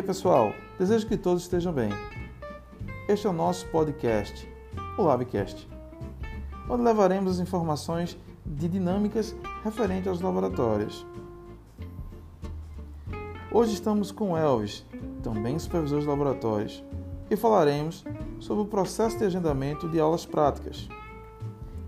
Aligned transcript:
dia, 0.00 0.02
pessoal. 0.02 0.54
Desejo 0.78 1.06
que 1.06 1.16
todos 1.16 1.42
estejam 1.42 1.72
bem. 1.72 1.90
Este 3.06 3.26
é 3.26 3.30
o 3.30 3.34
nosso 3.34 3.66
podcast, 3.66 4.48
o 4.96 5.02
Labcast, 5.02 5.68
onde 6.70 6.82
levaremos 6.82 7.32
as 7.32 7.38
informações 7.38 8.16
de 8.46 8.66
dinâmicas 8.66 9.36
referentes 9.62 10.08
aos 10.08 10.22
laboratórios. 10.22 11.04
Hoje 13.52 13.74
estamos 13.74 14.10
com 14.10 14.38
Elvis, 14.38 14.86
também 15.22 15.58
supervisor 15.58 16.00
de 16.00 16.06
laboratórios, 16.06 16.82
e 17.30 17.36
falaremos 17.36 18.02
sobre 18.38 18.62
o 18.62 18.66
processo 18.66 19.18
de 19.18 19.24
agendamento 19.24 19.86
de 19.86 20.00
aulas 20.00 20.24
práticas, 20.24 20.88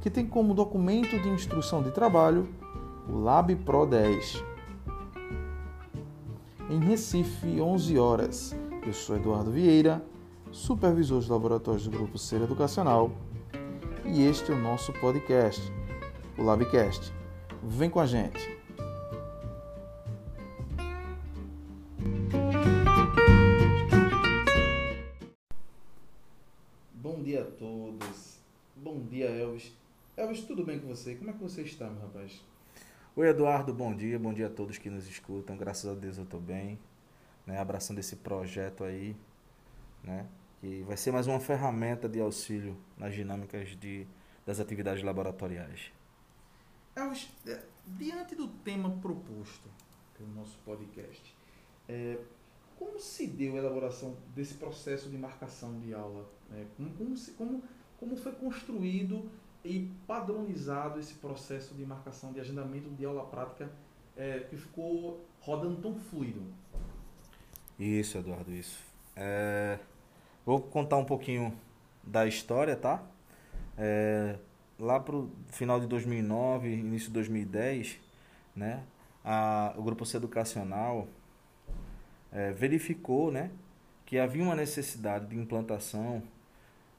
que 0.02 0.10
tem 0.10 0.26
como 0.26 0.52
documento 0.52 1.18
de 1.18 1.28
instrução 1.30 1.82
de 1.82 1.90
trabalho 1.90 2.46
o 3.08 3.18
Lab 3.18 3.54
Pro 3.56 3.86
10 3.86 4.51
em 6.72 6.78
Recife, 6.78 7.60
11 7.60 7.98
horas. 7.98 8.56
Eu 8.86 8.94
sou 8.94 9.16
Eduardo 9.16 9.50
Vieira, 9.50 10.02
supervisor 10.50 11.20
de 11.20 11.30
laboratórios 11.30 11.84
do 11.84 11.90
Grupo 11.90 12.16
Ser 12.16 12.40
Educacional, 12.40 13.12
e 14.06 14.22
este 14.22 14.52
é 14.52 14.54
o 14.54 14.58
nosso 14.58 14.90
podcast, 14.94 15.60
o 16.38 16.42
Labcast. 16.42 17.12
Vem 17.62 17.90
com 17.90 18.00
a 18.00 18.06
gente! 18.06 18.40
Bom 26.94 27.22
dia 27.22 27.42
a 27.42 27.44
todos. 27.44 28.38
Bom 28.74 28.98
dia, 29.10 29.28
Elvis. 29.28 29.74
Elvis, 30.16 30.40
tudo 30.44 30.64
bem 30.64 30.80
com 30.80 30.88
você? 30.88 31.16
Como 31.16 31.28
é 31.28 31.32
que 31.34 31.42
você 31.42 31.60
está, 31.60 31.90
meu 31.90 32.00
rapaz? 32.00 32.40
Oi, 33.14 33.28
Eduardo, 33.28 33.74
bom 33.74 33.94
dia, 33.94 34.18
bom 34.18 34.32
dia 34.32 34.46
a 34.46 34.50
todos 34.50 34.78
que 34.78 34.88
nos 34.88 35.06
escutam. 35.06 35.54
Graças 35.54 35.84
a 35.84 35.92
Deus 35.92 36.16
eu 36.16 36.24
estou 36.24 36.40
bem, 36.40 36.78
né? 37.46 37.58
Abraçando 37.58 37.98
esse 37.98 38.16
projeto 38.16 38.84
aí, 38.84 39.14
né? 40.02 40.26
Que 40.58 40.82
vai 40.84 40.96
ser 40.96 41.12
mais 41.12 41.26
uma 41.26 41.38
ferramenta 41.38 42.08
de 42.08 42.18
auxílio 42.18 42.74
nas 42.96 43.12
dinâmicas 43.12 43.76
de, 43.76 44.06
das 44.46 44.60
atividades 44.60 45.04
laboratoriais. 45.04 45.92
Elvis, 46.96 47.28
é, 47.46 47.62
diante 47.86 48.34
do 48.34 48.48
tema 48.48 48.90
proposto 49.02 49.68
pelo 50.16 50.30
nosso 50.30 50.58
podcast, 50.64 51.36
é, 51.90 52.18
como 52.78 52.98
se 52.98 53.26
deu 53.26 53.56
a 53.56 53.58
elaboração 53.58 54.16
desse 54.34 54.54
processo 54.54 55.10
de 55.10 55.18
marcação 55.18 55.78
de 55.80 55.92
aula? 55.92 56.26
É, 56.50 56.64
como, 56.78 56.94
como, 56.94 57.14
se, 57.14 57.32
como, 57.32 57.62
como 58.00 58.16
foi 58.16 58.32
construído 58.32 59.30
e 59.64 59.90
padronizado 60.06 60.98
esse 60.98 61.14
processo 61.14 61.74
de 61.74 61.84
marcação 61.84 62.32
de 62.32 62.40
agendamento 62.40 62.90
de 62.90 63.04
aula 63.04 63.24
prática 63.24 63.70
é, 64.16 64.40
que 64.40 64.56
ficou 64.56 65.24
rodando 65.40 65.76
tão 65.80 65.94
fluido. 65.94 66.42
Isso, 67.78 68.18
Eduardo, 68.18 68.52
isso. 68.52 68.78
É, 69.16 69.78
vou 70.44 70.60
contar 70.60 70.96
um 70.96 71.04
pouquinho 71.04 71.56
da 72.02 72.26
história, 72.26 72.76
tá? 72.76 73.02
É, 73.76 74.36
lá 74.78 74.98
o 74.98 75.30
final 75.48 75.80
de 75.80 75.86
2009, 75.86 76.68
início 76.68 77.08
de 77.08 77.14
2010, 77.14 77.98
né, 78.54 78.82
a, 79.24 79.72
o 79.76 79.82
Grupo 79.82 80.04
Educacional 80.14 81.08
é, 82.30 82.52
verificou 82.52 83.30
né, 83.30 83.50
que 84.04 84.18
havia 84.18 84.42
uma 84.42 84.56
necessidade 84.56 85.26
de 85.26 85.38
implantação 85.38 86.22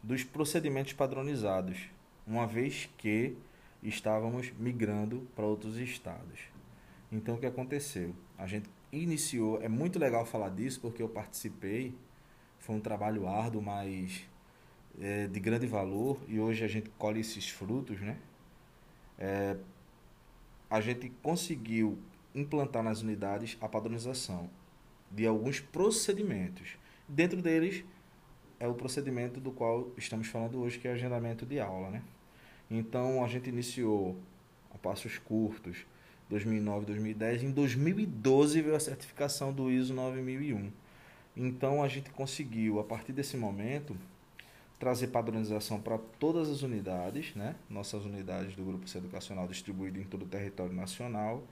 dos 0.01 0.23
procedimentos 0.23 0.93
padronizados 0.93 1.92
uma 2.25 2.47
vez 2.47 2.89
que 2.97 3.35
estávamos 3.81 4.51
migrando 4.57 5.27
para 5.35 5.45
outros 5.45 5.77
estados. 5.77 6.39
Então 7.11 7.35
o 7.35 7.37
que 7.37 7.45
aconteceu? 7.45 8.15
A 8.37 8.47
gente 8.47 8.69
iniciou, 8.91 9.61
é 9.61 9.67
muito 9.67 9.99
legal 9.99 10.25
falar 10.25 10.49
disso 10.49 10.79
porque 10.81 11.01
eu 11.01 11.09
participei, 11.09 11.95
foi 12.59 12.75
um 12.75 12.79
trabalho 12.79 13.27
árduo, 13.27 13.61
mas 13.61 14.27
é, 14.99 15.27
de 15.27 15.39
grande 15.39 15.67
valor 15.67 16.19
e 16.27 16.39
hoje 16.39 16.63
a 16.63 16.67
gente 16.67 16.89
colhe 16.91 17.19
esses 17.19 17.49
frutos, 17.49 17.99
né? 17.99 18.17
É, 19.17 19.57
a 20.69 20.81
gente 20.81 21.09
conseguiu 21.21 21.99
implantar 22.33 22.81
nas 22.81 23.01
unidades 23.01 23.57
a 23.61 23.67
padronização 23.67 24.49
de 25.11 25.27
alguns 25.27 25.59
procedimentos. 25.59 26.77
Dentro 27.07 27.41
deles 27.41 27.83
é 28.63 28.67
o 28.67 28.73
procedimento 28.73 29.41
do 29.41 29.51
qual 29.51 29.91
estamos 29.97 30.27
falando 30.27 30.61
hoje, 30.61 30.79
que 30.79 30.87
é 30.87 30.93
agendamento 30.93 31.45
de 31.45 31.59
aula, 31.59 31.89
né? 31.89 32.01
Então 32.71 33.21
a 33.21 33.27
gente 33.27 33.49
iniciou 33.49 34.15
a 34.73 34.77
passos 34.77 35.17
curtos, 35.17 35.85
2009, 36.29 36.85
2010. 36.85 37.43
Em 37.43 37.51
2012 37.51 38.61
veio 38.61 38.73
a 38.73 38.79
certificação 38.79 39.51
do 39.51 39.69
ISO 39.69 39.93
9001. 39.93 40.71
Então 41.35 41.83
a 41.83 41.89
gente 41.89 42.09
conseguiu, 42.11 42.79
a 42.79 42.85
partir 42.85 43.11
desse 43.11 43.35
momento, 43.35 43.97
trazer 44.79 45.07
padronização 45.07 45.81
para 45.81 45.97
todas 46.17 46.49
as 46.49 46.61
unidades, 46.61 47.35
né? 47.35 47.55
nossas 47.69 48.05
unidades 48.05 48.55
do 48.55 48.63
Grupo 48.63 48.85
Educacional 48.95 49.45
distribuído 49.45 49.99
em 49.99 50.05
todo 50.05 50.23
o 50.23 50.27
território 50.27 50.73
nacional, 50.73 51.43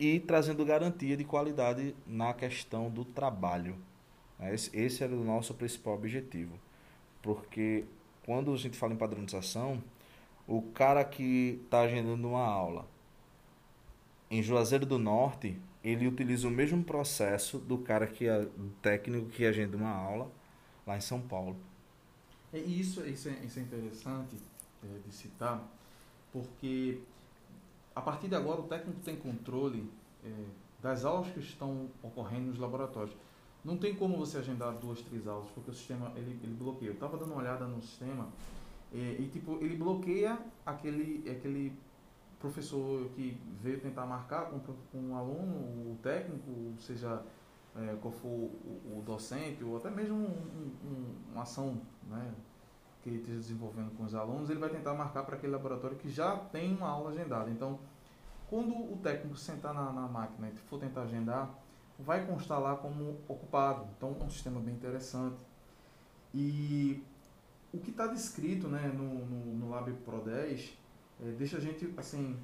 e 0.00 0.18
trazendo 0.18 0.64
garantia 0.64 1.14
de 1.14 1.24
qualidade 1.24 1.94
na 2.06 2.32
questão 2.32 2.88
do 2.88 3.04
trabalho. 3.04 3.76
Esse, 4.40 4.76
esse 4.76 5.02
era 5.02 5.14
o 5.14 5.24
nosso 5.24 5.52
principal 5.54 5.94
objetivo, 5.94 6.58
porque 7.20 7.84
quando 8.24 8.52
a 8.52 8.56
gente 8.56 8.76
fala 8.76 8.92
em 8.92 8.96
padronização, 8.96 9.82
o 10.46 10.62
cara 10.62 11.04
que 11.04 11.60
está 11.64 11.80
agendando 11.80 12.28
uma 12.28 12.44
aula 12.44 12.86
em 14.30 14.42
Juazeiro 14.42 14.86
do 14.86 14.98
Norte, 14.98 15.58
ele 15.82 16.06
utiliza 16.06 16.46
o 16.46 16.50
mesmo 16.50 16.82
processo 16.84 17.58
do 17.58 17.78
cara 17.78 18.06
que 18.06 18.28
é 18.28 18.46
técnico 18.82 19.28
que 19.28 19.44
agenda 19.44 19.76
uma 19.76 19.90
aula 19.90 20.30
lá 20.86 20.96
em 20.96 21.00
São 21.00 21.20
Paulo. 21.20 21.56
É, 22.52 22.58
isso, 22.58 23.04
isso, 23.06 23.28
é, 23.28 23.32
isso 23.44 23.58
é 23.58 23.62
interessante 23.62 24.36
é, 24.82 24.98
de 25.06 25.14
citar, 25.14 25.62
porque 26.32 27.00
a 27.94 28.00
partir 28.00 28.28
de 28.28 28.34
agora 28.34 28.60
o 28.60 28.64
técnico 28.64 29.00
tem 29.00 29.16
controle 29.16 29.90
é, 30.24 30.30
das 30.80 31.04
aulas 31.04 31.30
que 31.32 31.40
estão 31.40 31.88
ocorrendo 32.02 32.46
nos 32.46 32.58
laboratórios. 32.58 33.14
Não 33.64 33.76
tem 33.76 33.94
como 33.94 34.16
você 34.16 34.38
agendar 34.38 34.72
duas, 34.74 35.00
três 35.02 35.26
aulas, 35.26 35.50
porque 35.50 35.70
o 35.70 35.74
sistema 35.74 36.12
ele, 36.16 36.38
ele 36.42 36.54
bloqueia. 36.54 36.90
Eu 36.90 36.94
estava 36.94 37.16
dando 37.16 37.32
uma 37.32 37.40
olhada 37.40 37.66
no 37.66 37.82
sistema 37.82 38.28
e, 38.92 38.98
e, 38.98 39.28
tipo, 39.32 39.58
ele 39.60 39.76
bloqueia 39.76 40.38
aquele, 40.64 41.28
aquele 41.30 41.72
professor 42.38 43.08
que 43.10 43.38
veio 43.60 43.80
tentar 43.80 44.06
marcar 44.06 44.46
com, 44.46 44.60
com 44.60 44.98
um 44.98 45.16
aluno, 45.16 45.92
o 45.92 45.98
técnico, 46.02 46.74
seja 46.78 47.22
é, 47.76 47.96
qual 48.00 48.12
for 48.12 48.28
o, 48.28 48.98
o, 48.98 49.02
docente, 49.04 49.62
ou 49.62 49.76
até 49.76 49.90
mesmo 49.90 50.16
um, 50.16 50.72
um, 50.84 51.14
uma 51.32 51.42
ação 51.42 51.80
né, 52.08 52.32
que 53.02 53.10
ele 53.10 53.18
esteja 53.18 53.38
desenvolvendo 53.38 53.94
com 53.96 54.04
os 54.04 54.14
alunos, 54.14 54.48
ele 54.48 54.58
vai 54.58 54.70
tentar 54.70 54.94
marcar 54.94 55.24
para 55.24 55.36
aquele 55.36 55.52
laboratório 55.52 55.96
que 55.96 56.08
já 56.08 56.36
tem 56.36 56.74
uma 56.74 56.88
aula 56.88 57.10
agendada. 57.10 57.50
Então, 57.50 57.78
quando 58.48 58.72
o 58.72 58.98
técnico 59.02 59.36
sentar 59.36 59.74
na, 59.74 59.92
na 59.92 60.08
máquina 60.08 60.48
e 60.48 60.56
for 60.56 60.80
tentar 60.80 61.02
agendar, 61.02 61.50
vai 61.98 62.26
constar 62.26 62.60
lá 62.60 62.76
como 62.76 63.18
ocupado. 63.26 63.86
Então, 63.96 64.16
é 64.20 64.24
um 64.24 64.30
sistema 64.30 64.60
bem 64.60 64.74
interessante. 64.74 65.36
E 66.34 67.02
o 67.72 67.78
que 67.78 67.90
está 67.90 68.06
descrito 68.06 68.68
né, 68.68 68.92
no, 68.94 69.26
no, 69.26 69.54
no 69.54 69.70
Lab 69.70 69.92
Pro 70.04 70.20
10 70.20 70.78
é, 71.20 71.32
deixa 71.32 71.56
a 71.56 71.60
gente 71.60 71.92
assim 71.96 72.36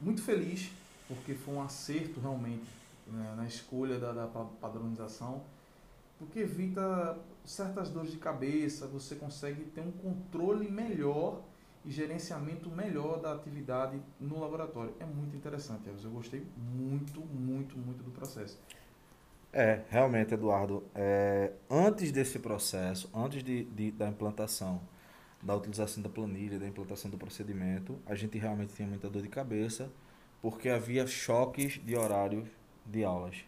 muito 0.00 0.22
feliz, 0.22 0.70
porque 1.06 1.34
foi 1.34 1.54
um 1.54 1.62
acerto 1.62 2.20
realmente 2.20 2.68
né, 3.06 3.34
na 3.36 3.46
escolha 3.46 3.98
da, 3.98 4.12
da 4.12 4.26
padronização, 4.26 5.42
porque 6.18 6.40
evita 6.40 7.18
certas 7.44 7.90
dores 7.90 8.10
de 8.10 8.18
cabeça, 8.18 8.86
você 8.86 9.16
consegue 9.16 9.64
ter 9.64 9.80
um 9.80 9.92
controle 9.92 10.70
melhor 10.70 11.40
e 11.88 11.90
gerenciamento 11.90 12.68
melhor 12.70 13.18
da 13.18 13.32
atividade 13.32 13.98
no 14.20 14.38
laboratório. 14.38 14.92
É 15.00 15.06
muito 15.06 15.34
interessante, 15.34 15.88
eu 15.88 16.10
gostei 16.10 16.46
muito, 16.56 17.20
muito, 17.20 17.78
muito 17.78 18.04
do 18.04 18.10
processo. 18.10 18.60
É, 19.50 19.80
realmente, 19.88 20.34
Eduardo. 20.34 20.84
É, 20.94 21.50
antes 21.70 22.12
desse 22.12 22.38
processo, 22.38 23.10
antes 23.14 23.42
de, 23.42 23.64
de, 23.64 23.90
da 23.90 24.06
implantação, 24.06 24.82
da 25.42 25.56
utilização 25.56 26.02
da 26.02 26.10
planilha, 26.10 26.58
da 26.58 26.68
implantação 26.68 27.10
do 27.10 27.16
procedimento, 27.16 27.98
a 28.04 28.14
gente 28.14 28.36
realmente 28.36 28.74
tinha 28.74 28.86
muita 28.86 29.08
dor 29.08 29.22
de 29.22 29.28
cabeça, 29.28 29.90
porque 30.42 30.68
havia 30.68 31.06
choques 31.06 31.80
de 31.82 31.96
horários 31.96 32.46
de 32.84 33.02
aulas. 33.02 33.46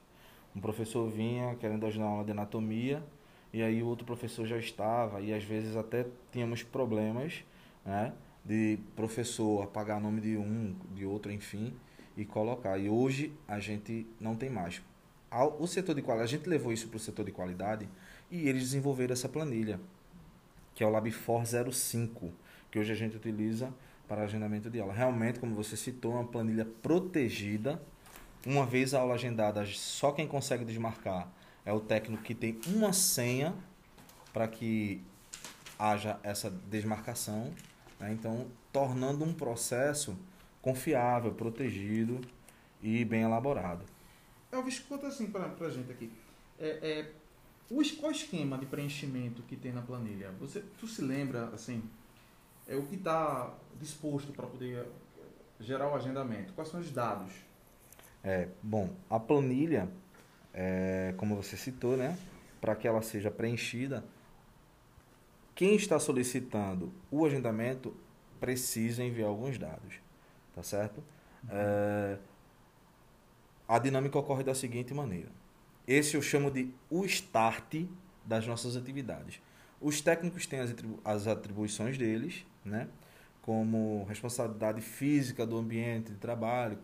Um 0.57 0.63
professor 0.63 1.07
vinha 1.11 1.57
querendo 1.57 1.85
ajudar 1.85 2.07
uma 2.07 2.13
aula 2.13 2.25
de 2.25 2.31
anatomia, 2.31 3.05
e 3.53 3.63
aí 3.63 3.83
o 3.83 3.87
outro 3.87 4.07
professor 4.07 4.47
já 4.47 4.57
estava, 4.57 5.21
e 5.21 5.35
às 5.35 5.45
vezes 5.45 5.77
até 5.77 6.07
tínhamos 6.33 6.63
problemas, 6.63 7.45
né? 7.85 8.15
De 8.45 8.79
professor 8.97 9.63
apagar 9.63 9.99
o 9.99 10.01
nome 10.01 10.21
de 10.21 10.37
um, 10.37 10.75
de 10.95 11.05
outro, 11.05 11.31
enfim, 11.31 11.75
e 12.17 12.25
colocar. 12.25 12.79
E 12.79 12.89
hoje 12.89 13.33
a 13.47 13.61
gente 13.61 14.07
não 14.19 14.35
tem 14.35 14.51
mais 14.51 14.83
o 15.59 15.67
setor 15.67 15.95
de 15.95 16.03
qualidade, 16.03 16.35
a 16.35 16.39
gente 16.39 16.49
levou 16.49 16.73
isso 16.73 16.89
para 16.89 16.97
o 16.97 17.01
setor 17.01 17.25
de 17.25 17.31
qualidade 17.31 17.89
e 18.31 18.49
eles 18.49 18.65
desenvolveram 18.65 19.13
essa 19.13 19.29
planilha, 19.29 19.81
que 20.75 20.83
é 20.83 20.87
o 20.87 20.91
LabFor 20.91 21.45
05, 21.47 22.33
que 22.71 22.79
hoje 22.79 22.93
a 22.93 22.97
gente 22.97 23.17
utiliza 23.17 23.73
para 24.09 24.23
agendamento 24.23 24.69
de 24.69 24.81
aula. 24.81 24.93
Realmente, 24.93 25.39
como 25.39 25.55
você 25.55 25.77
citou, 25.77 26.13
é 26.13 26.15
uma 26.17 26.27
planilha 26.27 26.65
protegida. 26.83 27.81
Uma 28.45 28.67
vez 28.67 28.93
a 28.93 29.01
aula 29.01 29.15
agendada, 29.15 29.65
só 29.67 30.11
quem 30.13 30.27
consegue 30.27 30.65
desmarcar 30.65 31.31
é 31.65 31.73
o 31.73 31.79
técnico 31.79 32.23
que 32.23 32.35
tem 32.35 32.59
uma 32.67 32.93
senha 32.93 33.55
para 34.33 34.49
que 34.49 35.03
haja 35.79 36.19
essa 36.23 36.51
desmarcação, 36.51 37.53
né? 38.01 38.13
então 38.13 38.49
tornando 38.73 39.25
um 39.25 39.33
processo 39.33 40.17
confiável, 40.63 41.33
protegido 41.33 42.21
e 42.83 43.05
bem 43.05 43.23
elaborado. 43.23 43.85
Elvis, 44.51 44.81
conta 44.81 45.07
assim 45.07 45.31
para 45.31 45.47
a 45.47 45.71
gente 45.71 45.93
aqui. 45.93 46.11
É, 46.59 46.69
é, 46.83 47.13
o, 47.71 47.81
qual 47.99 48.11
o 48.11 48.15
esquema 48.15 48.59
de 48.59 48.67
preenchimento 48.67 49.43
que 49.43 49.57
tem 49.57 49.73
na 49.73 49.83
planilha? 49.83 50.33
Você, 50.41 50.63
tu 50.79 50.87
se 50.87 51.03
lembra, 51.03 51.51
assim, 51.55 51.83
é 52.67 52.75
o 52.75 52.83
que 52.83 52.97
está 52.97 53.55
disposto 53.79 54.33
para 54.33 54.47
poder 54.47 54.87
gerar 55.61 55.89
o 55.89 55.95
agendamento? 55.95 56.53
Quais 56.53 56.69
são 56.69 56.81
os 56.81 56.91
dados? 56.91 57.33
É, 58.25 58.49
bom, 58.63 58.91
a 59.09 59.19
planilha, 59.19 59.89
é, 60.53 61.15
como 61.17 61.37
você 61.37 61.57
citou, 61.57 61.97
né, 61.97 62.19
para 62.61 62.75
que 62.75 62.87
ela 62.87 63.03
seja 63.03 63.31
preenchida, 63.31 64.05
quem 65.61 65.75
está 65.75 66.01
solicitando 66.01 66.91
o 67.11 67.27
agendamento 67.27 67.95
precisa 68.41 69.05
enviar 69.05 69.29
alguns 69.29 69.59
dados, 69.59 69.97
tá 70.55 70.63
certo? 70.63 71.05
É, 71.51 72.17
a 73.69 73.79
dinâmica 73.79 74.19
ocorre 74.19 74.43
da 74.43 74.55
seguinte 74.55 74.95
maneira. 74.95 75.29
Esse 75.87 76.17
eu 76.17 76.23
chamo 76.23 76.51
de 76.51 76.71
o 76.89 77.05
start 77.05 77.85
das 78.25 78.47
nossas 78.47 78.75
atividades. 78.75 79.39
Os 79.83 80.01
técnicos 80.01 80.47
têm 80.47 80.61
as, 80.61 80.71
atribu 80.71 80.99
as 81.05 81.27
atribuições 81.27 81.99
deles, 81.99 82.47
né? 82.65 82.89
como 83.43 84.07
responsabilidade 84.09 84.81
física 84.81 85.45
do 85.45 85.59
ambiente 85.59 86.11
de 86.11 86.17
trabalho, 86.17 86.79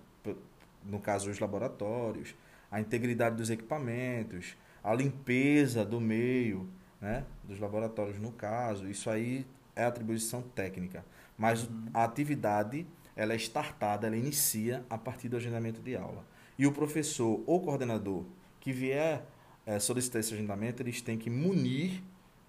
no 0.84 1.00
caso 1.00 1.30
os 1.30 1.38
laboratórios, 1.38 2.34
a 2.70 2.78
integridade 2.78 3.36
dos 3.36 3.48
equipamentos, 3.48 4.54
a 4.84 4.92
limpeza 4.92 5.82
do 5.82 5.98
meio, 5.98 6.68
né, 7.00 7.24
dos 7.44 7.58
laboratórios 7.58 8.18
no 8.18 8.32
caso, 8.32 8.88
isso 8.88 9.10
aí 9.10 9.46
é 9.74 9.84
atribuição 9.84 10.42
técnica. 10.42 11.04
Mas 11.36 11.64
uhum. 11.64 11.86
a 11.92 12.04
atividade 12.04 12.86
ela 13.14 13.32
é 13.32 13.36
startada, 13.36 14.06
ela 14.06 14.16
inicia 14.16 14.84
a 14.90 14.98
partir 14.98 15.28
do 15.28 15.36
agendamento 15.36 15.80
de 15.80 15.96
aula. 15.96 16.24
E 16.58 16.66
o 16.66 16.72
professor 16.72 17.42
ou 17.46 17.60
coordenador 17.60 18.24
que 18.60 18.72
vier 18.72 19.24
é, 19.64 19.78
solicitar 19.78 20.20
esse 20.20 20.34
agendamento, 20.34 20.82
eles 20.82 21.00
têm 21.00 21.16
que 21.16 21.30
munir 21.30 22.02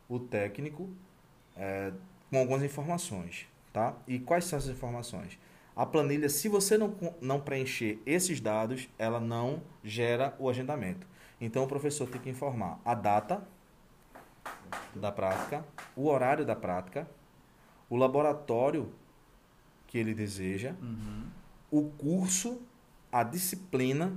o 0.10 0.20
técnico 0.20 0.90
é, 1.56 1.92
com 2.30 2.38
algumas 2.38 2.64
informações. 2.64 3.48
Tá? 3.72 3.96
E 4.08 4.20
quais 4.20 4.46
são 4.46 4.58
essas 4.58 4.72
informações? 4.72 5.38
A 5.76 5.86
planilha, 5.86 6.28
se 6.28 6.50
você 6.50 6.78
não, 6.78 6.96
não 7.22 7.40
preencher 7.40 8.00
esses 8.06 8.40
dados, 8.42 8.90
ela 8.98 9.20
não 9.20 9.62
gera 9.84 10.36
o 10.40 10.50
agendamento. 10.50 11.08
Então 11.40 11.64
o 11.64 11.68
professor 11.68 12.10
tem 12.10 12.20
que 12.20 12.30
informar 12.30 12.80
a 12.84 12.96
data 12.96 13.48
da 14.96 15.12
prática, 15.12 15.66
o 15.96 16.08
horário 16.08 16.46
da 16.46 16.56
prática, 16.56 17.08
o 17.90 17.96
laboratório 17.96 18.92
que 19.88 19.98
ele 19.98 20.14
deseja, 20.14 20.76
uhum. 20.82 21.26
o 21.72 21.90
curso, 21.92 22.62
a 23.12 23.24
disciplina, 23.24 24.14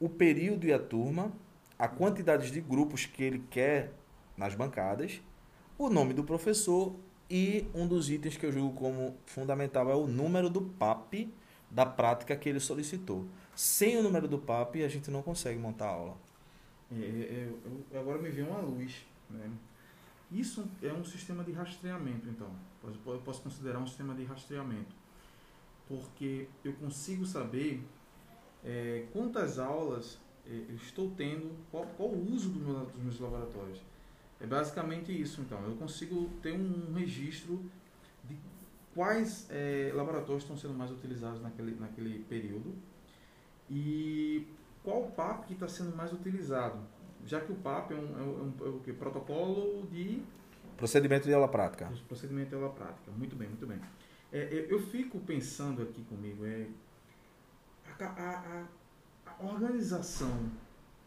o 0.00 0.08
período 0.08 0.66
e 0.66 0.72
a 0.72 0.78
turma, 0.78 1.30
a 1.78 1.86
quantidade 1.88 2.50
de 2.50 2.60
grupos 2.60 3.06
que 3.06 3.22
ele 3.22 3.44
quer 3.50 3.92
nas 4.36 4.54
bancadas, 4.54 5.20
o 5.78 5.88
nome 5.88 6.14
do 6.14 6.24
professor 6.24 6.94
e 7.30 7.66
um 7.74 7.86
dos 7.86 8.10
itens 8.10 8.36
que 8.36 8.46
eu 8.46 8.52
julgo 8.52 8.74
como 8.78 9.16
fundamental 9.26 9.90
é 9.90 9.94
o 9.94 10.06
número 10.06 10.50
do 10.50 10.62
PAP 10.62 11.28
da 11.70 11.86
prática 11.86 12.36
que 12.36 12.48
ele 12.48 12.60
solicitou. 12.60 13.26
Sem 13.56 13.96
o 13.96 14.02
número 14.02 14.28
do 14.28 14.38
PAP, 14.38 14.76
a 14.84 14.88
gente 14.88 15.10
não 15.10 15.22
consegue 15.22 15.58
montar 15.58 15.86
a 15.86 15.92
aula. 15.92 16.16
É, 16.90 17.04
é, 17.04 17.48
é, 17.92 17.98
agora 17.98 18.18
me 18.18 18.28
veio 18.28 18.48
uma 18.48 18.60
luz. 18.60 19.06
Né? 19.32 19.50
Isso 20.30 20.64
é 20.82 20.92
um 20.92 21.04
sistema 21.04 21.44
de 21.44 21.52
rastreamento, 21.52 22.28
então. 22.28 22.50
Eu 23.06 23.20
posso 23.20 23.42
considerar 23.42 23.78
um 23.78 23.86
sistema 23.86 24.14
de 24.14 24.24
rastreamento. 24.24 24.94
Porque 25.88 26.48
eu 26.64 26.72
consigo 26.74 27.26
saber 27.26 27.84
é, 28.64 29.06
quantas 29.12 29.58
aulas 29.58 30.18
é, 30.46 30.64
eu 30.68 30.76
estou 30.76 31.10
tendo, 31.10 31.54
qual, 31.70 31.86
qual 31.96 32.08
o 32.08 32.32
uso 32.32 32.48
do 32.50 32.60
meu, 32.60 32.86
dos 32.86 33.02
meus 33.02 33.20
laboratórios. 33.20 33.80
É 34.40 34.46
basicamente 34.46 35.12
isso, 35.12 35.40
então. 35.40 35.62
Eu 35.64 35.76
consigo 35.76 36.28
ter 36.42 36.52
um 36.52 36.92
registro 36.94 37.62
de 38.24 38.36
quais 38.94 39.46
é, 39.50 39.92
laboratórios 39.94 40.42
estão 40.42 40.56
sendo 40.56 40.74
mais 40.74 40.90
utilizados 40.90 41.40
naquele, 41.40 41.74
naquele 41.78 42.24
período 42.24 42.74
e 43.70 44.46
qual 44.82 45.04
PAP 45.10 45.46
que 45.46 45.52
está 45.54 45.68
sendo 45.68 45.94
mais 45.96 46.12
utilizado. 46.12 46.78
Já 47.26 47.40
que 47.40 47.52
o 47.52 47.56
PAP 47.56 47.92
é 47.92 47.94
um, 47.94 47.98
é 47.98 48.22
um, 48.22 48.54
é 48.62 48.68
um, 48.68 48.80
é 48.88 48.92
um 48.92 48.94
protocolo 48.94 49.86
de... 49.86 50.22
Procedimento 50.76 51.26
de 51.26 51.34
aula 51.34 51.48
prática. 51.48 51.90
Procedimento 52.08 52.48
de 52.48 52.54
aula 52.56 52.70
prática. 52.70 53.10
Muito 53.16 53.36
bem, 53.36 53.48
muito 53.48 53.66
bem. 53.66 53.80
É, 54.32 54.66
eu 54.68 54.80
fico 54.80 55.20
pensando 55.20 55.82
aqui 55.82 56.02
comigo, 56.04 56.44
é, 56.44 56.66
a, 58.00 58.04
a, 58.04 58.66
a 59.26 59.44
organização 59.44 60.50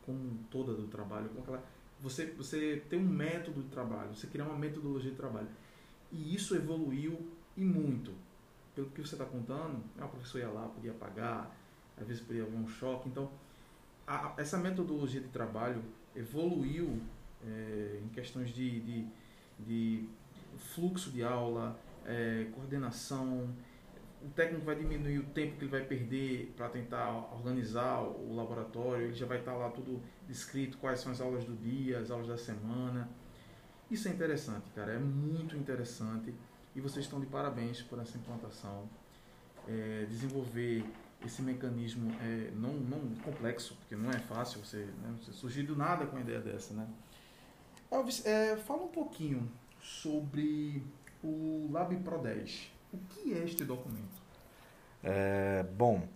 como 0.06 0.38
toda 0.52 0.74
do 0.74 0.88
trabalho, 0.88 1.30
com 1.30 1.42
aquela 1.42 1.64
você, 2.02 2.28
você 2.28 2.84
tem 2.90 3.00
um 3.00 3.08
método 3.08 3.64
de 3.64 3.70
trabalho, 3.70 4.14
você 4.14 4.28
criar 4.28 4.46
uma 4.46 4.58
metodologia 4.58 5.12
de 5.12 5.18
trabalho. 5.18 5.48
E 6.12 6.36
isso 6.36 6.56
evoluiu 6.56 7.32
e 7.56 7.64
muito. 7.64 8.14
Pelo 8.76 8.90
que 8.90 9.02
você 9.02 9.16
está 9.16 9.26
contando, 9.26 9.82
ah, 9.98 10.06
o 10.06 10.10
professor 10.10 10.40
ia 10.40 10.50
lá, 10.50 10.68
podia 10.68 10.94
pagar, 10.94 11.56
às 11.98 12.06
vezes 12.06 12.22
podia 12.22 12.44
haver 12.44 12.58
um 12.58 12.68
choque. 12.68 13.10
Então, 13.10 13.32
a, 14.08 14.34
essa 14.38 14.58
metodologia 14.58 15.22
de 15.22 15.28
trabalho 15.30 15.84
evoluiu 16.16 17.02
é, 17.46 18.00
em 18.04 18.08
questões 18.10 18.50
de, 18.50 18.80
de, 18.80 19.08
de, 19.60 20.10
fluxo 20.58 21.12
de 21.12 21.24
aula, 21.24 21.78
é, 22.06 22.48
coordenação. 22.54 23.50
O 24.24 24.30
técnico 24.30 24.66
vai 24.66 24.76
diminuir 24.76 25.20
o 25.20 25.24
tempo 25.26 25.58
que 25.58 25.66
ele 25.66 25.72
vai 25.72 25.84
perder 25.84 26.54
para 26.56 26.70
tentar 26.70 27.12
organizar 27.34 28.02
o 28.02 28.36
laboratório, 28.36 29.06
ele 29.06 29.14
já 29.14 29.26
vai 29.26 29.40
estar 29.40 29.52
tá 29.52 29.58
lá 29.58 29.70
tudo 29.70 30.02
descrito 30.28 30.78
quais 30.78 31.00
são 31.00 31.12
as 31.12 31.22
aulas 31.22 31.44
do 31.44 31.56
dia, 31.56 32.00
as 32.00 32.10
aulas 32.10 32.28
da 32.28 32.38
semana. 32.38 33.10
Isso 33.90 34.08
é 34.08 34.12
interessante, 34.12 34.72
cara, 34.72 34.94
é 34.94 34.98
muito 34.98 35.56
interessante 35.56 36.34
e 36.76 36.82
vocês 36.82 37.06
estão 37.06 37.20
de 37.20 37.28
parabéns 37.28 37.82
por 37.82 38.00
essa 38.00 38.18
implantação. 38.18 38.90
É, 39.68 40.06
desenvolver 40.08 40.84
esse 41.26 41.42
mecanismo 41.42 42.12
é 42.22 42.52
não, 42.56 42.74
não 42.74 43.16
complexo, 43.24 43.76
porque 43.76 43.96
não 43.96 44.10
é 44.12 44.20
fácil 44.20 44.64
você, 44.64 44.86
né, 45.02 45.16
você 45.20 45.32
surgir 45.32 45.64
do 45.64 45.76
nada 45.76 46.06
com 46.06 46.16
uma 46.16 46.22
ideia 46.22 46.40
dessa, 46.40 46.74
né? 46.74 46.88
Elvis, 47.92 48.26
é, 48.26 48.58
fala 48.58 48.84
um 48.84 48.90
pouquinho 48.90 49.50
sobre 49.80 50.84
o 51.24 51.70
Lab 51.72 51.96
Pro 51.98 52.20
10. 52.20 52.72
O 52.94 52.98
que 53.10 53.34
é 53.34 53.44
este 53.44 53.64
documento? 53.64 54.24
É, 55.04 55.64
bom, 55.78 56.08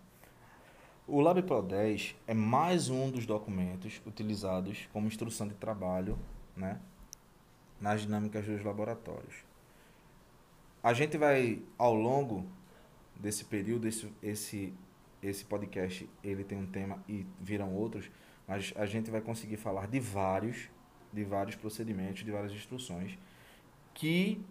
o 1.11 1.21
LabPro 1.21 1.63
10 1.63 2.15
é 2.27 2.33
mais 2.35 2.89
um 2.89 3.09
dos 3.09 3.25
documentos 3.25 3.99
utilizados 4.05 4.87
como 4.93 5.07
instrução 5.07 5.47
de 5.47 5.55
trabalho 5.55 6.17
né, 6.55 6.79
nas 7.81 8.01
dinâmicas 8.01 8.45
dos 8.45 8.63
laboratórios. 8.63 9.43
A 10.83 10.93
gente 10.93 11.17
vai, 11.17 11.61
ao 11.77 11.95
longo 11.95 12.45
desse 13.15 13.45
período, 13.45 13.87
esse, 13.87 14.13
esse, 14.21 14.73
esse 15.21 15.43
podcast 15.45 16.09
ele 16.23 16.43
tem 16.43 16.57
um 16.57 16.65
tema 16.65 17.03
e 17.07 17.25
viram 17.39 17.73
outros, 17.73 18.09
mas 18.47 18.73
a 18.75 18.85
gente 18.85 19.11
vai 19.11 19.21
conseguir 19.21 19.57
falar 19.57 19.87
de 19.87 19.99
vários, 19.99 20.69
de 21.11 21.23
vários 21.23 21.55
procedimentos, 21.55 22.23
de 22.23 22.31
várias 22.31 22.51
instruções 22.51 23.17
que 23.93 24.41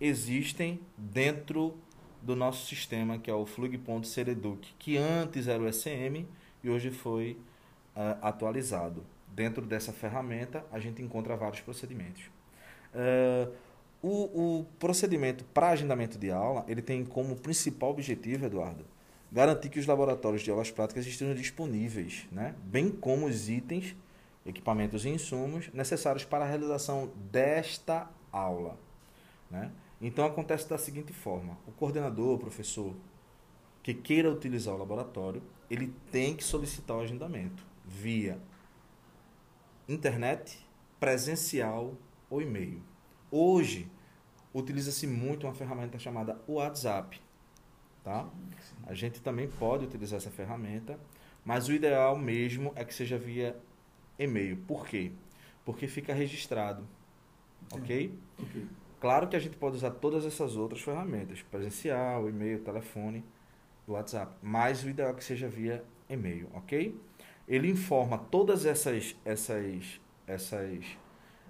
existem 0.00 0.80
dentro 0.96 1.76
do 2.22 2.36
nosso 2.36 2.66
sistema, 2.66 3.18
que 3.18 3.30
é 3.30 3.34
o 3.34 3.46
Flug.Cereduc, 3.46 4.74
que 4.78 4.96
antes 4.96 5.48
era 5.48 5.62
o 5.62 5.72
SM 5.72 6.26
e 6.62 6.68
hoje 6.68 6.90
foi 6.90 7.38
uh, 7.96 8.18
atualizado. 8.20 9.04
Dentro 9.28 9.64
dessa 9.64 9.92
ferramenta, 9.92 10.64
a 10.70 10.78
gente 10.78 11.00
encontra 11.02 11.36
vários 11.36 11.60
procedimentos. 11.60 12.24
Uh, 12.94 13.52
o, 14.02 14.58
o, 14.60 14.66
procedimento 14.78 15.44
para 15.44 15.70
agendamento 15.70 16.18
de 16.18 16.30
aula, 16.30 16.64
ele 16.66 16.82
tem 16.82 17.04
como 17.04 17.36
principal 17.36 17.90
objetivo, 17.90 18.46
Eduardo, 18.46 18.84
garantir 19.30 19.68
que 19.68 19.78
os 19.78 19.86
laboratórios 19.86 20.42
de 20.42 20.50
aulas 20.50 20.70
práticas 20.70 21.06
estejam 21.06 21.34
disponíveis, 21.34 22.26
né? 22.32 22.54
bem 22.64 22.90
como 22.90 23.26
os 23.26 23.48
itens, 23.48 23.96
equipamentos 24.44 25.04
e 25.04 25.10
insumos 25.10 25.70
necessários 25.72 26.24
para 26.24 26.44
a 26.44 26.48
realização 26.48 27.12
desta 27.30 28.10
aula. 28.32 28.78
Né? 29.50 29.70
Então 30.00 30.24
acontece 30.24 30.68
da 30.68 30.78
seguinte 30.78 31.12
forma: 31.12 31.58
o 31.66 31.72
coordenador, 31.72 32.36
o 32.36 32.38
professor 32.38 32.94
que 33.82 33.94
queira 33.94 34.30
utilizar 34.30 34.74
o 34.74 34.78
laboratório, 34.78 35.42
ele 35.70 35.94
tem 36.10 36.36
que 36.36 36.44
solicitar 36.44 36.96
o 36.96 37.00
agendamento 37.00 37.64
via 37.84 38.38
internet, 39.88 40.58
presencial 40.98 41.94
ou 42.28 42.42
e-mail. 42.42 42.82
Hoje 43.30 43.90
utiliza-se 44.52 45.06
muito 45.06 45.46
uma 45.46 45.54
ferramenta 45.54 45.98
chamada 45.98 46.40
WhatsApp, 46.46 47.20
tá? 48.02 48.28
A 48.86 48.94
gente 48.94 49.20
também 49.20 49.48
pode 49.48 49.84
utilizar 49.84 50.18
essa 50.18 50.30
ferramenta, 50.30 50.98
mas 51.44 51.68
o 51.68 51.72
ideal 51.72 52.16
mesmo 52.16 52.72
é 52.74 52.84
que 52.84 52.94
seja 52.94 53.18
via 53.18 53.56
e-mail. 54.18 54.56
Por 54.56 54.86
quê? 54.86 55.12
Porque 55.64 55.86
fica 55.86 56.12
registrado. 56.12 56.86
Ok? 57.72 58.18
Ok. 58.38 58.66
Claro 59.00 59.28
que 59.28 59.36
a 59.36 59.38
gente 59.38 59.56
pode 59.56 59.76
usar 59.76 59.92
todas 59.92 60.26
essas 60.26 60.56
outras 60.56 60.82
ferramentas, 60.82 61.40
presencial, 61.42 62.28
e-mail, 62.28 62.60
telefone, 62.60 63.24
WhatsApp, 63.88 64.34
mas 64.42 64.84
o 64.84 64.90
ideal 64.90 65.10
é 65.10 65.14
que 65.14 65.24
seja 65.24 65.48
via 65.48 65.82
e-mail, 66.08 66.48
ok? 66.52 66.94
Ele 67.48 67.70
informa 67.70 68.18
todas 68.18 68.66
essas, 68.66 69.16
essas, 69.24 70.00
essas, 70.26 70.84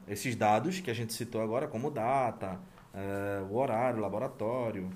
esses 0.07 0.37
dados 0.37 0.79
que 0.79 0.91
a 0.93 0.95
gente 0.95 1.13
citou 1.13 1.43
agora, 1.43 1.67
como 1.67 1.91
data, 1.91 2.61
eh, 2.95 3.45
o 3.51 3.57
horário, 3.57 3.99
o 3.99 4.03
laboratório, 4.03 4.89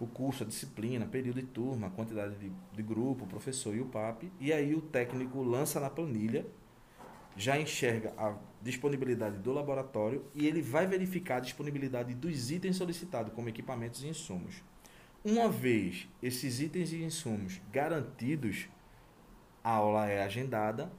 o 0.00 0.06
curso, 0.06 0.44
a 0.44 0.46
disciplina, 0.46 1.06
período 1.06 1.40
e 1.40 1.42
turma, 1.42 1.90
quantidade 1.90 2.36
de, 2.36 2.52
de 2.72 2.82
grupo, 2.82 3.24
o 3.24 3.28
professor 3.28 3.74
e 3.74 3.80
o 3.80 3.86
PAP, 3.86 4.30
e 4.38 4.52
aí 4.52 4.74
o 4.74 4.80
técnico 4.80 5.42
lança 5.42 5.80
na 5.80 5.90
planilha, 5.90 6.46
já 7.36 7.58
enxerga 7.58 8.12
a 8.16 8.36
disponibilidade 8.60 9.38
do 9.38 9.52
laboratório 9.52 10.24
e 10.34 10.46
ele 10.46 10.60
vai 10.60 10.86
verificar 10.86 11.36
a 11.36 11.40
disponibilidade 11.40 12.14
dos 12.14 12.50
itens 12.50 12.76
solicitados 12.76 13.32
como 13.32 13.48
equipamentos 13.48 14.02
e 14.02 14.08
insumos. 14.08 14.62
Uma 15.24 15.48
vez 15.48 16.08
esses 16.22 16.60
itens 16.60 16.92
e 16.92 17.02
insumos 17.02 17.60
garantidos, 17.72 18.68
a 19.62 19.70
aula 19.70 20.08
é 20.08 20.22
agendada, 20.22 20.90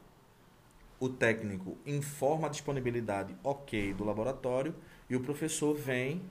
o 1.00 1.10
técnico 1.10 1.78
informa 1.86 2.48
a 2.48 2.50
disponibilidade 2.50 3.36
ok 3.44 3.94
do 3.94 4.04
laboratório 4.04 4.76
e 5.10 5.16
o 5.16 5.22
professor 5.22 5.74
vem 5.76 6.22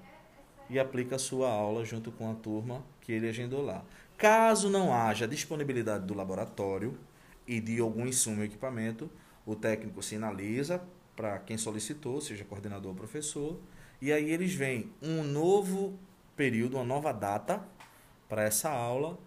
e 0.70 0.78
aplica 0.78 1.16
a 1.16 1.18
sua 1.18 1.50
aula 1.50 1.84
junto 1.84 2.10
com 2.12 2.30
a 2.30 2.34
turma 2.34 2.84
que 3.00 3.12
ele 3.12 3.28
agendou 3.28 3.62
lá. 3.62 3.84
Caso 4.16 4.68
não 4.68 4.92
haja 4.92 5.26
disponibilidade 5.26 6.04
do 6.04 6.14
laboratório 6.14 6.98
e 7.46 7.60
de 7.60 7.80
algum 7.80 8.06
insumo 8.06 8.38
ou 8.38 8.44
equipamento, 8.44 9.10
o 9.46 9.54
técnico 9.56 10.02
sinaliza 10.02 10.82
para 11.16 11.38
quem 11.38 11.56
solicitou, 11.56 12.20
seja 12.20 12.44
coordenador 12.44 12.90
ou 12.90 12.96
professor, 12.96 13.58
e 14.00 14.12
aí 14.12 14.30
eles 14.30 14.54
vêm 14.54 14.92
um 15.02 15.22
novo 15.22 15.98
período, 16.36 16.76
uma 16.76 16.84
nova 16.84 17.12
data 17.12 17.66
para 18.28 18.42
essa 18.44 18.70
aula 18.70 19.18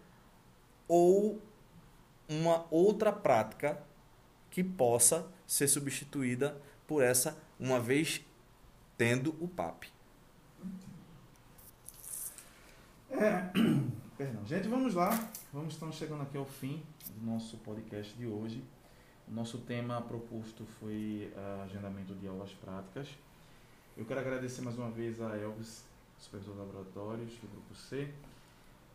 ou 0.88 1.41
uma 2.29 2.65
outra 2.69 3.12
prática 3.12 3.81
que 4.50 4.63
possa 4.63 5.27
ser 5.48 5.67
substituída 5.67 6.55
por 6.86 7.03
essa, 7.03 7.38
uma 7.60 7.79
vez 7.79 8.21
tendo 8.98 9.36
o 9.39 9.48
PAP. 9.48 9.86
Perdão. 14.17 14.45
Gente, 14.45 14.67
vamos 14.69 14.93
lá. 14.93 15.09
Vamos 15.51 15.73
estamos 15.73 15.95
chegando 15.97 16.23
aqui 16.23 16.37
ao 16.37 16.45
fim 16.45 16.81
do 17.15 17.25
nosso 17.25 17.57
podcast 17.57 18.15
de 18.17 18.25
hoje. 18.25 18.63
O 19.27 19.33
nosso 19.33 19.57
tema 19.59 20.01
proposto 20.01 20.65
foi 20.79 21.31
uh, 21.35 21.63
agendamento 21.63 22.15
de 22.15 22.27
aulas 22.27 22.53
práticas. 22.53 23.09
Eu 23.97 24.05
quero 24.05 24.21
agradecer 24.21 24.61
mais 24.61 24.77
uma 24.77 24.89
vez 24.89 25.21
a 25.21 25.37
Elvis, 25.37 25.85
supervisor 26.17 26.55
de 26.55 26.59
laboratórios 26.61 27.33
do 27.33 27.47
Grupo 27.49 27.75
C, 27.75 28.09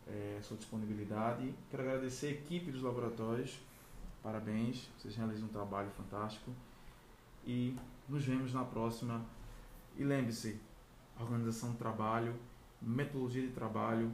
é, 0.07 0.39
sua 0.41 0.57
disponibilidade. 0.57 1.53
Quero 1.69 1.83
agradecer 1.83 2.27
a 2.27 2.31
equipe 2.31 2.71
dos 2.71 2.81
laboratórios. 2.81 3.59
Parabéns, 4.23 4.89
vocês 4.97 5.15
realizam 5.15 5.45
um 5.45 5.51
trabalho 5.51 5.91
fantástico. 5.91 6.51
E 7.45 7.77
nos 8.09 8.25
vemos 8.25 8.51
na 8.51 8.65
próxima. 8.65 9.23
E 9.95 10.03
lembre-se, 10.03 10.59
organização 11.19 11.71
do 11.71 11.77
trabalho, 11.77 12.35
metodologia 12.81 13.41
de 13.41 13.49
trabalho 13.49 14.11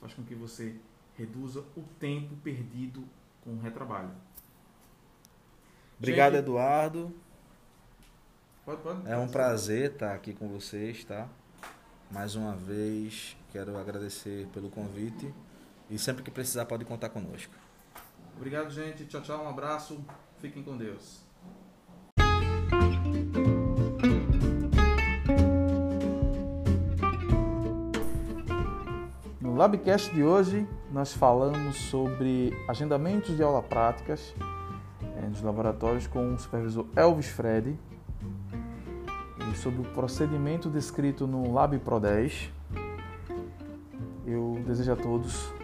faz 0.00 0.14
com 0.14 0.22
que 0.22 0.34
você 0.34 0.74
reduza 1.16 1.60
o 1.76 1.82
tempo 1.98 2.34
perdido 2.36 3.04
com 3.42 3.50
o 3.50 3.60
retrabalho. 3.60 4.10
Obrigado, 5.98 6.32
Gente, 6.32 6.42
Eduardo. 6.42 7.14
Pode, 8.64 8.82
pode. 8.82 9.08
É 9.08 9.16
um 9.16 9.28
prazer 9.28 9.92
estar 9.92 10.14
aqui 10.14 10.34
com 10.34 10.48
vocês, 10.48 11.04
tá? 11.04 11.28
Mais 12.10 12.34
uma 12.34 12.54
vez, 12.54 13.36
quero 13.50 13.76
agradecer 13.78 14.46
pelo 14.48 14.68
convite 14.68 15.32
e 15.88 15.98
sempre 15.98 16.22
que 16.22 16.30
precisar 16.30 16.66
pode 16.66 16.84
contar 16.84 17.08
conosco. 17.08 17.54
Obrigado, 18.36 18.70
gente. 18.70 19.04
Tchau, 19.06 19.22
tchau. 19.22 19.44
Um 19.44 19.48
abraço. 19.48 20.04
Fiquem 20.40 20.62
com 20.62 20.76
Deus. 20.76 21.21
Labcast 29.62 30.12
de 30.12 30.24
hoje, 30.24 30.66
nós 30.90 31.12
falamos 31.12 31.76
sobre 31.76 32.52
agendamentos 32.66 33.36
de 33.36 33.44
aula 33.44 33.62
práticas 33.62 34.34
eh, 35.00 35.28
nos 35.28 35.40
laboratórios 35.40 36.08
com 36.08 36.34
o 36.34 36.36
supervisor 36.36 36.84
Elvis 36.96 37.28
Fred 37.28 37.78
e 39.38 39.56
sobre 39.56 39.82
o 39.82 39.84
procedimento 39.92 40.68
descrito 40.68 41.28
no 41.28 41.52
Lab 41.52 41.78
Pro 41.78 42.00
10. 42.00 42.50
Eu 44.26 44.60
desejo 44.66 44.94
a 44.94 44.96
todos 44.96 45.54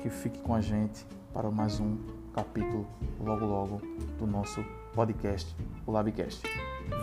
que 0.00 0.08
fiquem 0.08 0.40
com 0.40 0.54
a 0.54 0.62
gente 0.62 1.06
para 1.34 1.50
mais 1.50 1.78
um 1.78 1.98
capítulo 2.32 2.86
logo 3.20 3.44
logo 3.44 3.82
do 4.18 4.26
nosso 4.26 4.64
podcast, 4.94 5.54
o 5.86 5.92
Labcast. 5.92 6.42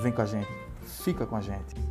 Vem 0.01 0.12
com 0.12 0.24
a 0.24 0.25
gente, 0.25 0.50
fica 0.82 1.27
com 1.27 1.36
a 1.36 1.41
gente. 1.41 1.88